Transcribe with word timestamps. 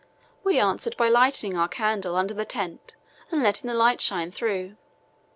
We 0.43 0.59
answered 0.59 0.97
by 0.97 1.09
lighting 1.09 1.55
our 1.55 1.67
candle 1.67 2.15
under 2.15 2.33
the 2.33 2.43
tent 2.43 2.95
and 3.29 3.43
letting 3.43 3.67
the 3.67 3.75
light 3.75 4.01
shine 4.01 4.31
through. 4.31 4.77